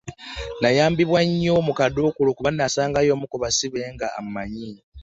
Nayambibwa 0.61 1.19
nnyo 1.27 1.53
mu 1.67 1.73
kaduukulu 1.79 2.29
kuba 2.37 2.49
nasangayo 2.53 3.11
omu 3.15 3.25
ku 3.31 3.37
basibe 3.43 3.79
nga 3.93 4.07
ammanyi. 4.19 4.71